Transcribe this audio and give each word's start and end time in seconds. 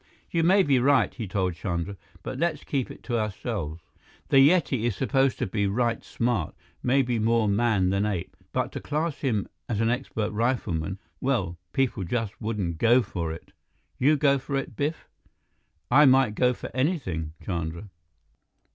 "You 0.31 0.41
may 0.41 0.63
be 0.63 0.79
right," 0.79 1.13
he 1.13 1.27
told 1.27 1.53
Chandra, 1.53 1.95
"but 2.23 2.39
let's 2.39 2.63
keep 2.63 2.89
it 2.89 3.03
to 3.03 3.19
ourselves. 3.19 3.83
The 4.29 4.37
Yeti 4.39 4.85
is 4.85 4.95
supposed 4.95 5.37
to 5.37 5.45
be 5.45 5.67
right 5.67 6.03
smart, 6.03 6.55
maybe 6.81 7.19
more 7.19 7.47
man 7.47 7.91
than 7.91 8.07
ape. 8.07 8.35
But 8.51 8.71
to 8.71 8.79
class 8.79 9.17
him 9.19 9.47
as 9.69 9.79
a 9.79 9.83
expert 9.85 10.31
rifleman, 10.31 10.97
well, 11.19 11.59
people 11.71 12.03
just 12.03 12.41
wouldn't 12.41 12.79
go 12.79 13.03
for 13.03 13.31
it." 13.31 13.51
"You 13.99 14.17
go 14.17 14.39
for 14.39 14.55
it, 14.55 14.75
Biff?" 14.75 15.07
"I 15.91 16.07
might 16.07 16.33
go 16.33 16.53
for 16.55 16.71
anything, 16.75 17.33
Chandra." 17.39 17.91